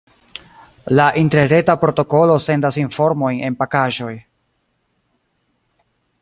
[0.99, 4.15] La interreta protokolo sendas informojn en pakaĵoj.